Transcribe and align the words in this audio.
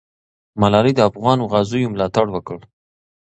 ملالۍ 0.59 0.93
د 0.95 0.99
افغانو 1.09 1.49
غازیو 1.51 1.91
ملاتړ 1.93 2.25
وکړ. 2.31 2.57